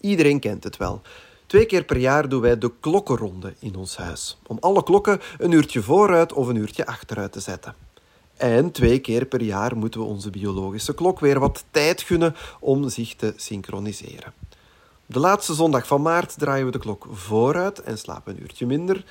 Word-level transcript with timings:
Iedereen 0.00 0.40
kent 0.40 0.64
het 0.64 0.76
wel. 0.76 1.00
Twee 1.46 1.66
keer 1.66 1.84
per 1.84 1.96
jaar 1.96 2.28
doen 2.28 2.40
wij 2.40 2.58
de 2.58 2.72
klokkenronde 2.80 3.54
in 3.58 3.76
ons 3.76 3.96
huis. 3.96 4.38
Om 4.46 4.56
alle 4.60 4.82
klokken 4.82 5.20
een 5.38 5.50
uurtje 5.50 5.82
vooruit 5.82 6.32
of 6.32 6.46
een 6.48 6.56
uurtje 6.56 6.86
achteruit 6.86 7.32
te 7.32 7.40
zetten. 7.40 7.74
En 8.36 8.70
twee 8.70 8.98
keer 8.98 9.24
per 9.24 9.42
jaar 9.42 9.76
moeten 9.76 10.00
we 10.00 10.06
onze 10.06 10.30
biologische 10.30 10.94
klok 10.94 11.20
weer 11.20 11.38
wat 11.38 11.64
tijd 11.70 12.02
gunnen 12.02 12.36
om 12.60 12.88
zich 12.88 13.14
te 13.14 13.32
synchroniseren. 13.36 14.32
De 15.06 15.18
laatste 15.18 15.54
zondag 15.54 15.86
van 15.86 16.02
maart 16.02 16.38
draaien 16.38 16.66
we 16.66 16.72
de 16.72 16.78
klok 16.78 17.06
vooruit 17.10 17.82
en 17.82 17.98
slapen 17.98 18.34
een 18.34 18.42
uurtje 18.42 18.66
minder. 18.66 19.04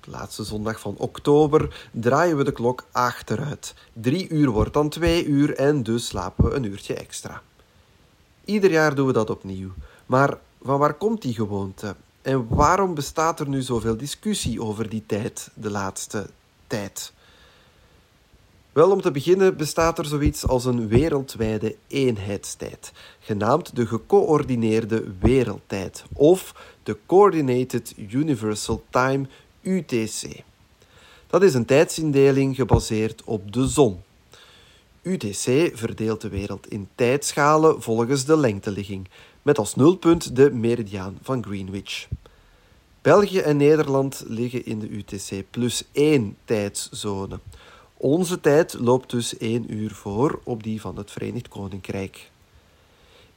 De 0.00 0.10
laatste 0.10 0.44
zondag 0.44 0.80
van 0.80 0.94
oktober 0.98 1.88
draaien 1.90 2.36
we 2.36 2.44
de 2.44 2.52
klok 2.52 2.84
achteruit. 2.92 3.74
Drie 3.92 4.28
uur 4.28 4.50
wordt 4.50 4.74
dan 4.74 4.88
twee 4.88 5.24
uur 5.24 5.54
en 5.54 5.82
dus 5.82 6.06
slapen 6.06 6.44
we 6.44 6.54
een 6.54 6.64
uurtje 6.64 6.94
extra. 6.94 7.42
Ieder 8.44 8.70
jaar 8.70 8.94
doen 8.94 9.06
we 9.06 9.12
dat 9.12 9.30
opnieuw. 9.30 9.70
Maar 10.12 10.38
van 10.62 10.78
waar 10.78 10.94
komt 10.94 11.22
die 11.22 11.34
gewoonte? 11.34 11.96
En 12.22 12.46
waarom 12.48 12.94
bestaat 12.94 13.40
er 13.40 13.48
nu 13.48 13.62
zoveel 13.62 13.96
discussie 13.96 14.62
over 14.62 14.88
die 14.88 15.02
tijd, 15.06 15.50
de 15.54 15.70
laatste 15.70 16.26
tijd? 16.66 17.12
Wel, 18.72 18.90
om 18.90 19.00
te 19.00 19.10
beginnen 19.10 19.56
bestaat 19.56 19.98
er 19.98 20.04
zoiets 20.04 20.46
als 20.46 20.64
een 20.64 20.88
wereldwijde 20.88 21.76
eenheidstijd, 21.86 22.92
genaamd 23.20 23.76
de 23.76 23.86
gecoördineerde 23.86 25.04
wereldtijd 25.20 26.04
of 26.12 26.54
de 26.82 26.98
Coordinated 27.06 27.94
Universal 27.96 28.84
Time 28.90 29.26
UTC. 29.62 30.42
Dat 31.26 31.42
is 31.42 31.54
een 31.54 31.66
tijdsindeling 31.66 32.56
gebaseerd 32.56 33.22
op 33.24 33.52
de 33.52 33.66
zon. 33.66 34.02
UTC 35.02 35.70
verdeelt 35.74 36.20
de 36.20 36.28
wereld 36.28 36.70
in 36.70 36.88
tijdschalen 36.94 37.82
volgens 37.82 38.24
de 38.24 38.36
lengteligging, 38.36 39.08
met 39.42 39.58
als 39.58 39.74
nulpunt 39.74 40.36
de 40.36 40.50
meridiaan 40.50 41.18
van 41.22 41.44
Greenwich. 41.44 42.08
België 43.02 43.38
en 43.38 43.56
Nederland 43.56 44.24
liggen 44.26 44.66
in 44.66 44.78
de 44.78 44.88
UTC 44.88 45.44
plus 45.50 45.84
1 45.92 46.36
tijdszone. 46.44 47.38
Onze 47.96 48.40
tijd 48.40 48.76
loopt 48.78 49.10
dus 49.10 49.36
één 49.36 49.74
uur 49.74 49.90
voor 49.90 50.40
op 50.44 50.62
die 50.62 50.80
van 50.80 50.96
het 50.96 51.10
Verenigd 51.10 51.48
Koninkrijk. 51.48 52.30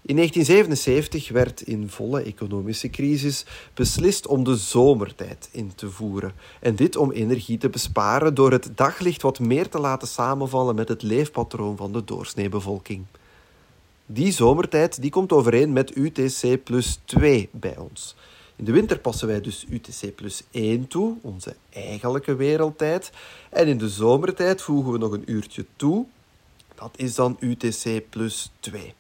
In 0.02 0.16
1977 0.16 1.29
werd 1.29 1.61
in 1.61 1.89
volle 1.89 2.22
economische 2.22 2.89
crisis 2.89 3.45
beslist 3.73 4.27
om 4.27 4.44
de 4.44 4.55
zomertijd 4.55 5.49
in 5.51 5.72
te 5.75 5.89
voeren. 5.89 6.33
En 6.59 6.75
dit 6.75 6.95
om 6.95 7.11
energie 7.11 7.57
te 7.57 7.69
besparen 7.69 8.33
door 8.33 8.51
het 8.51 8.69
daglicht 8.75 9.22
wat 9.22 9.39
meer 9.39 9.69
te 9.69 9.79
laten 9.79 10.07
samenvallen 10.07 10.75
met 10.75 10.88
het 10.88 11.01
leefpatroon 11.01 11.77
van 11.77 11.94
de 11.94 12.03
doorsneebevolking. 12.03 13.05
Die 14.05 14.31
zomertijd 14.31 15.01
die 15.01 15.11
komt 15.11 15.31
overeen 15.31 15.73
met 15.73 15.95
UTC 15.95 16.63
plus 16.63 16.99
2 17.05 17.49
bij 17.51 17.77
ons. 17.77 18.15
In 18.55 18.65
de 18.65 18.71
winter 18.71 18.99
passen 18.99 19.27
wij 19.27 19.41
dus 19.41 19.65
UTC 19.69 20.15
plus 20.15 20.43
1 20.51 20.87
toe, 20.87 21.15
onze 21.21 21.55
eigenlijke 21.69 22.35
wereldtijd. 22.35 23.11
En 23.49 23.67
in 23.67 23.77
de 23.77 23.89
zomertijd 23.89 24.61
voegen 24.61 24.91
we 24.91 24.97
nog 24.97 25.11
een 25.11 25.31
uurtje 25.31 25.65
toe. 25.75 26.05
Dat 26.75 26.91
is 26.95 27.15
dan 27.15 27.37
UTC 27.39 28.09
plus 28.09 28.51
2. 28.59 28.93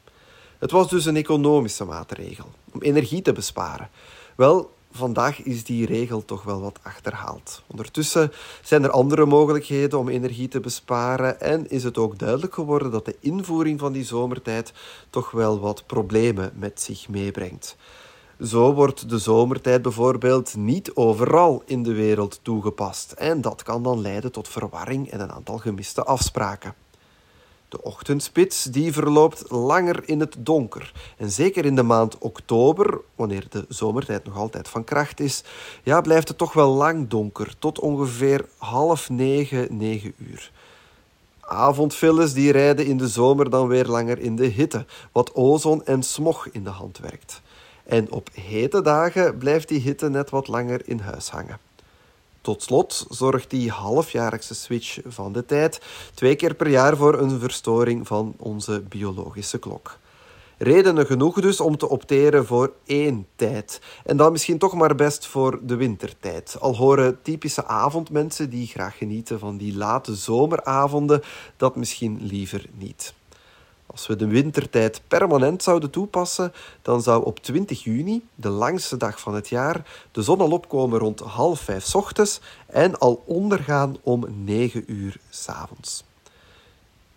Het 0.57 0.71
was 0.71 0.89
dus 0.89 1.05
een 1.05 1.15
economische 1.15 1.85
maatregel 1.85 2.51
om 2.71 2.81
energie 2.81 3.21
te 3.21 3.33
besparen. 3.33 3.89
Wel, 4.35 4.74
vandaag 4.95 5.43
is 5.43 5.63
die 5.63 5.85
regel 5.85 6.25
toch 6.25 6.43
wel 6.43 6.61
wat 6.61 6.79
achterhaald. 6.83 7.63
Ondertussen 7.67 8.31
zijn 8.61 8.83
er 8.83 8.89
andere 8.89 9.25
mogelijkheden 9.25 9.99
om 9.99 10.09
energie 10.09 10.47
te 10.47 10.59
besparen 10.59 11.41
en 11.41 11.69
is 11.69 11.83
het 11.83 11.97
ook 11.97 12.19
duidelijk 12.19 12.53
geworden 12.53 12.91
dat 12.91 13.05
de 13.05 13.15
invoering 13.19 13.79
van 13.79 13.91
die 13.91 14.03
zomertijd 14.03 14.73
toch 15.09 15.31
wel 15.31 15.59
wat 15.59 15.83
problemen 15.85 16.51
met 16.55 16.81
zich 16.81 17.09
meebrengt. 17.09 17.77
Zo 18.41 18.73
wordt 18.73 19.09
de 19.09 19.17
zomertijd 19.17 19.81
bijvoorbeeld 19.81 20.55
niet 20.55 20.95
overal 20.95 21.63
in 21.65 21.83
de 21.83 21.93
wereld 21.93 22.39
toegepast 22.41 23.11
en 23.11 23.41
dat 23.41 23.63
kan 23.63 23.83
dan 23.83 24.01
leiden 24.01 24.31
tot 24.31 24.47
verwarring 24.47 25.09
en 25.09 25.19
een 25.19 25.31
aantal 25.31 25.57
gemiste 25.57 26.03
afspraken. 26.03 26.75
De 27.75 27.83
ochtendspits 27.83 28.63
die 28.63 28.93
verloopt 28.93 29.51
langer 29.51 30.09
in 30.09 30.19
het 30.19 30.35
donker. 30.39 30.93
En 31.17 31.31
zeker 31.31 31.65
in 31.65 31.75
de 31.75 31.83
maand 31.83 32.17
oktober, 32.17 33.01
wanneer 33.15 33.45
de 33.49 33.65
zomertijd 33.69 34.25
nog 34.25 34.37
altijd 34.37 34.67
van 34.67 34.83
kracht 34.83 35.19
is, 35.19 35.43
ja, 35.83 36.01
blijft 36.01 36.27
het 36.27 36.37
toch 36.37 36.53
wel 36.53 36.71
lang 36.71 37.07
donker, 37.07 37.55
tot 37.59 37.79
ongeveer 37.79 38.45
half 38.57 39.09
negen, 39.09 39.77
negen 39.77 40.13
uur. 40.17 40.51
Avondfiles 41.39 42.33
die 42.33 42.51
rijden 42.51 42.85
in 42.85 42.97
de 42.97 43.07
zomer 43.07 43.49
dan 43.49 43.67
weer 43.67 43.85
langer 43.85 44.19
in 44.19 44.35
de 44.35 44.47
hitte, 44.47 44.85
wat 45.11 45.33
ozon 45.33 45.85
en 45.85 46.03
smog 46.03 46.47
in 46.51 46.63
de 46.63 46.69
hand 46.69 46.97
werkt. 46.97 47.41
En 47.83 48.11
op 48.11 48.29
hete 48.33 48.81
dagen 48.81 49.37
blijft 49.37 49.67
die 49.67 49.79
hitte 49.79 50.09
net 50.09 50.29
wat 50.29 50.47
langer 50.47 50.81
in 50.89 50.99
huis 50.99 51.29
hangen. 51.29 51.59
Tot 52.45 52.63
slot 52.63 53.05
zorgt 53.09 53.49
die 53.49 53.71
halfjaarlijkse 53.71 54.55
switch 54.55 54.99
van 55.05 55.33
de 55.33 55.45
tijd 55.45 55.81
twee 56.13 56.35
keer 56.35 56.53
per 56.55 56.69
jaar 56.69 56.97
voor 56.97 57.19
een 57.19 57.39
verstoring 57.39 58.07
van 58.07 58.33
onze 58.37 58.81
biologische 58.89 59.57
klok. 59.57 59.97
Redenen 60.57 61.05
genoeg 61.05 61.41
dus 61.41 61.59
om 61.59 61.77
te 61.77 61.89
opteren 61.89 62.45
voor 62.45 62.73
één 62.85 63.27
tijd. 63.35 63.81
En 64.03 64.17
dan 64.17 64.31
misschien 64.31 64.57
toch 64.57 64.73
maar 64.73 64.95
best 64.95 65.27
voor 65.27 65.59
de 65.61 65.75
wintertijd. 65.75 66.57
Al 66.59 66.75
horen 66.75 67.21
typische 67.21 67.65
avondmensen 67.65 68.49
die 68.49 68.67
graag 68.67 68.97
genieten 68.97 69.39
van 69.39 69.57
die 69.57 69.77
late 69.77 70.15
zomeravonden 70.15 71.21
dat 71.57 71.75
misschien 71.75 72.19
liever 72.21 72.65
niet. 72.77 73.13
Als 73.95 74.07
we 74.07 74.15
de 74.15 74.27
wintertijd 74.27 75.01
permanent 75.07 75.63
zouden 75.63 75.89
toepassen, 75.89 76.53
dan 76.81 77.01
zou 77.01 77.25
op 77.25 77.39
20 77.39 77.83
juni, 77.83 78.27
de 78.35 78.49
langste 78.49 78.97
dag 78.97 79.19
van 79.19 79.35
het 79.35 79.49
jaar, 79.49 80.07
de 80.11 80.21
zon 80.21 80.39
al 80.39 80.51
opkomen 80.51 80.99
rond 80.99 81.19
half 81.19 81.59
vijf 81.59 81.95
ochtends 81.95 82.39
en 82.67 82.99
al 82.99 83.23
ondergaan 83.25 83.97
om 84.03 84.25
9 84.43 84.83
uur 84.87 85.17
s 85.29 85.47
avonds. 85.47 86.03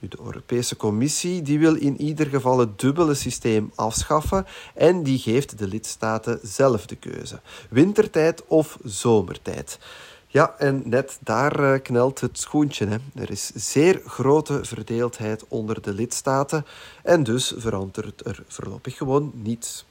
Nu, 0.00 0.08
de 0.08 0.18
Europese 0.24 0.76
Commissie 0.76 1.42
die 1.42 1.58
wil 1.58 1.74
in 1.74 2.00
ieder 2.00 2.26
geval 2.26 2.58
het 2.58 2.78
dubbele 2.78 3.14
systeem 3.14 3.72
afschaffen 3.74 4.46
en 4.74 5.02
die 5.02 5.18
geeft 5.18 5.58
de 5.58 5.66
lidstaten 5.66 6.38
zelf 6.42 6.86
de 6.86 6.96
keuze: 6.96 7.40
wintertijd 7.70 8.44
of 8.46 8.78
zomertijd. 8.84 9.78
Ja, 10.38 10.54
en 10.58 10.82
net 10.84 11.18
daar 11.20 11.60
uh, 11.60 11.82
knelt 11.82 12.20
het 12.20 12.38
schoentje. 12.38 12.86
Hè. 12.86 12.96
Er 13.14 13.30
is 13.30 13.50
zeer 13.54 14.00
grote 14.06 14.64
verdeeldheid 14.64 15.44
onder 15.48 15.82
de 15.82 15.92
lidstaten 15.92 16.66
en 17.02 17.22
dus 17.22 17.54
verandert 17.56 18.26
er 18.26 18.44
voorlopig 18.48 18.96
gewoon 18.96 19.30
niets. 19.34 19.86